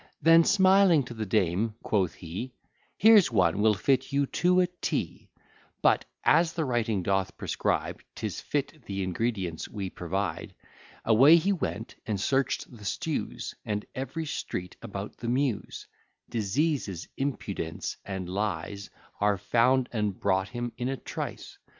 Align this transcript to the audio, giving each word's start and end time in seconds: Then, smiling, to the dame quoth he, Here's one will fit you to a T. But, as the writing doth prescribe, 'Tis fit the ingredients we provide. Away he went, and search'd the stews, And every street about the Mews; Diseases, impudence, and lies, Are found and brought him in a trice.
Then, 0.19 0.43
smiling, 0.45 1.03
to 1.03 1.13
the 1.13 1.27
dame 1.27 1.75
quoth 1.83 2.15
he, 2.15 2.55
Here's 2.97 3.31
one 3.31 3.61
will 3.61 3.75
fit 3.75 4.11
you 4.11 4.25
to 4.25 4.61
a 4.61 4.65
T. 4.65 5.29
But, 5.83 6.05
as 6.23 6.53
the 6.53 6.65
writing 6.65 7.03
doth 7.03 7.37
prescribe, 7.37 8.01
'Tis 8.15 8.41
fit 8.41 8.83
the 8.87 9.03
ingredients 9.03 9.69
we 9.69 9.91
provide. 9.91 10.55
Away 11.05 11.35
he 11.35 11.53
went, 11.53 11.97
and 12.07 12.19
search'd 12.19 12.75
the 12.75 12.83
stews, 12.83 13.53
And 13.63 13.85
every 13.93 14.25
street 14.25 14.75
about 14.81 15.17
the 15.17 15.27
Mews; 15.27 15.85
Diseases, 16.31 17.07
impudence, 17.15 17.97
and 18.03 18.27
lies, 18.27 18.89
Are 19.19 19.37
found 19.37 19.87
and 19.93 20.19
brought 20.19 20.49
him 20.49 20.71
in 20.79 20.89
a 20.89 20.97
trice. 20.97 21.59